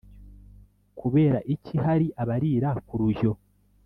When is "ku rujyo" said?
2.87-3.31